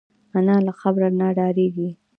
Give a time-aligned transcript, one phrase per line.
[0.37, 1.89] انا له قبر نه ډارېږي